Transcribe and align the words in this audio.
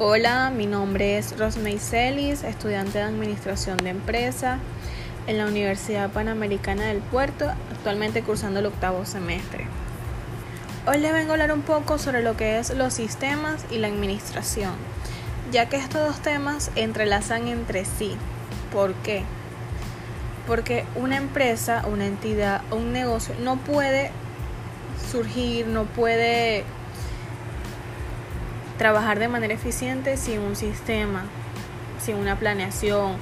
Hola, 0.00 0.50
mi 0.50 0.66
nombre 0.66 1.18
es 1.18 1.36
Rosmey 1.36 1.80
Celis, 1.80 2.44
estudiante 2.44 2.98
de 2.98 3.04
Administración 3.04 3.78
de 3.78 3.90
Empresa 3.90 4.60
en 5.26 5.38
la 5.38 5.46
Universidad 5.46 6.12
Panamericana 6.12 6.84
del 6.84 6.98
Puerto, 6.98 7.50
actualmente 7.72 8.22
cursando 8.22 8.60
el 8.60 8.66
octavo 8.66 9.04
semestre. 9.04 9.66
Hoy 10.86 10.98
les 10.98 11.12
vengo 11.12 11.30
a 11.30 11.32
hablar 11.32 11.50
un 11.50 11.62
poco 11.62 11.98
sobre 11.98 12.22
lo 12.22 12.36
que 12.36 12.60
es 12.60 12.72
los 12.76 12.94
sistemas 12.94 13.64
y 13.72 13.78
la 13.78 13.88
administración, 13.88 14.74
ya 15.50 15.68
que 15.68 15.78
estos 15.78 16.06
dos 16.06 16.22
temas 16.22 16.70
entrelazan 16.76 17.48
entre 17.48 17.84
sí. 17.84 18.14
¿Por 18.72 18.94
qué? 19.02 19.24
Porque 20.46 20.84
una 20.94 21.16
empresa, 21.16 21.82
una 21.90 22.06
entidad 22.06 22.62
o 22.70 22.76
un 22.76 22.92
negocio 22.92 23.34
no 23.40 23.56
puede 23.56 24.12
surgir, 25.10 25.66
no 25.66 25.86
puede 25.86 26.64
trabajar 28.78 29.18
de 29.18 29.28
manera 29.28 29.52
eficiente 29.52 30.16
sin 30.16 30.40
un 30.40 30.56
sistema, 30.56 31.24
sin 32.00 32.16
una 32.16 32.36
planeación. 32.36 33.16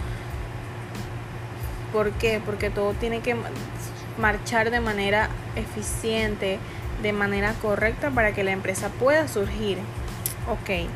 ¿Por 1.92 2.12
qué? 2.12 2.40
Porque 2.44 2.70
todo 2.70 2.92
tiene 2.92 3.20
que 3.20 3.34
marchar 4.18 4.70
de 4.70 4.80
manera 4.80 5.30
eficiente, 5.56 6.58
de 7.02 7.12
manera 7.12 7.54
correcta 7.62 8.10
para 8.10 8.32
que 8.32 8.44
la 8.44 8.52
empresa 8.52 8.90
pueda 8.90 9.26
surgir. 9.28 9.78
Ok. 10.48 10.88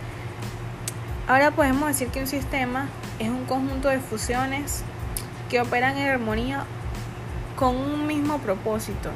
Ahora 1.27 1.51
podemos 1.53 1.89
decir 1.89 2.09
que 2.09 2.21
un 2.21 2.27
sistema 2.27 2.89
es 3.19 3.29
un 3.29 3.45
conjunto 3.47 3.89
de 3.89 3.99
fusiones 4.01 4.83
que 5.49 5.61
operan 5.61 5.97
en 5.97 6.09
armonía 6.09 6.65
con 7.57 7.77
un 7.77 8.07
mismo 8.07 8.39
propósito. 8.39 9.11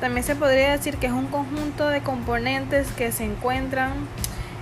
También 0.00 0.24
se 0.24 0.34
podría 0.34 0.70
decir 0.70 0.96
que 0.96 1.06
es 1.06 1.12
un 1.12 1.26
conjunto 1.26 1.88
de 1.88 2.00
componentes 2.00 2.88
que 2.92 3.12
se 3.12 3.24
encuentran 3.24 3.92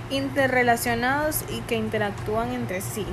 interrelacionados 0.09 1.45
y 1.49 1.61
que 1.61 1.75
interactúan 1.75 2.51
entre 2.51 2.81
sí. 2.81 3.05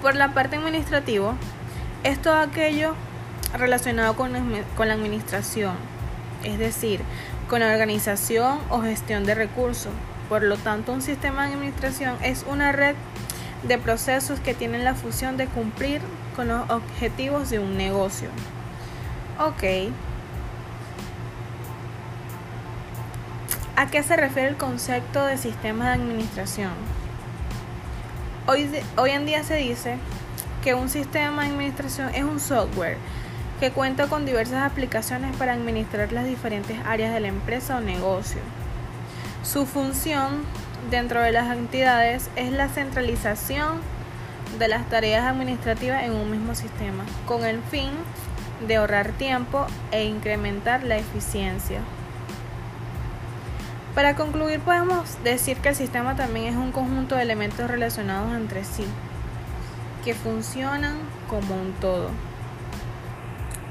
Por 0.00 0.16
la 0.16 0.32
parte 0.32 0.56
administrativa, 0.56 1.34
es 2.04 2.20
todo 2.20 2.38
aquello 2.38 2.94
relacionado 3.56 4.16
con, 4.16 4.32
la 4.32 4.94
administración, 4.94 5.74
es 6.42 6.58
decir, 6.58 7.02
con 7.48 7.60
la 7.60 7.70
organización 7.70 8.58
o 8.70 8.80
gestión 8.80 9.24
de 9.24 9.34
recursos. 9.34 9.92
Por 10.28 10.42
lo 10.42 10.56
tanto, 10.56 10.92
un 10.92 11.02
sistema 11.02 11.46
de 11.46 11.54
administración 11.54 12.16
es 12.22 12.46
una 12.48 12.72
red 12.72 12.96
de 13.62 13.78
procesos 13.78 14.40
que 14.40 14.54
tienen 14.54 14.84
la 14.84 14.94
función 14.94 15.36
de 15.36 15.46
cumplir 15.46 16.00
con 16.34 16.48
los 16.48 16.68
objetivos 16.70 17.50
de 17.50 17.58
un 17.58 17.76
negocio. 17.76 18.30
Ok. 19.38 19.92
¿A 23.74 23.86
qué 23.86 24.02
se 24.02 24.16
refiere 24.16 24.50
el 24.50 24.58
concepto 24.58 25.24
de 25.24 25.38
sistema 25.38 25.86
de 25.86 25.94
administración? 25.94 26.72
Hoy, 28.46 28.68
hoy 28.98 29.10
en 29.12 29.24
día 29.24 29.44
se 29.44 29.56
dice 29.56 29.96
que 30.62 30.74
un 30.74 30.90
sistema 30.90 31.42
de 31.42 31.48
administración 31.48 32.14
es 32.14 32.22
un 32.22 32.38
software 32.38 32.98
que 33.60 33.70
cuenta 33.70 34.08
con 34.08 34.26
diversas 34.26 34.70
aplicaciones 34.70 35.34
para 35.36 35.54
administrar 35.54 36.12
las 36.12 36.26
diferentes 36.26 36.76
áreas 36.84 37.14
de 37.14 37.20
la 37.20 37.28
empresa 37.28 37.78
o 37.78 37.80
negocio. 37.80 38.42
Su 39.42 39.64
función 39.64 40.44
dentro 40.90 41.22
de 41.22 41.32
las 41.32 41.50
entidades 41.50 42.28
es 42.36 42.52
la 42.52 42.68
centralización 42.68 43.80
de 44.58 44.68
las 44.68 44.86
tareas 44.90 45.24
administrativas 45.24 46.02
en 46.02 46.12
un 46.12 46.30
mismo 46.30 46.54
sistema, 46.54 47.04
con 47.26 47.42
el 47.42 47.62
fin 47.62 47.90
de 48.68 48.76
ahorrar 48.76 49.12
tiempo 49.12 49.66
e 49.92 50.04
incrementar 50.04 50.84
la 50.84 50.98
eficiencia. 50.98 51.80
Para 53.94 54.16
concluir, 54.16 54.60
podemos 54.60 55.22
decir 55.22 55.58
que 55.58 55.68
el 55.68 55.74
sistema 55.74 56.16
también 56.16 56.46
es 56.46 56.56
un 56.56 56.72
conjunto 56.72 57.14
de 57.14 57.22
elementos 57.22 57.70
relacionados 57.70 58.34
entre 58.34 58.64
sí, 58.64 58.86
que 60.02 60.14
funcionan 60.14 60.96
como 61.28 61.54
un 61.54 61.72
todo. 61.74 62.08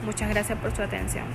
Muchas 0.05 0.29
gracias 0.29 0.59
por 0.59 0.75
su 0.75 0.83
atención. 0.83 1.25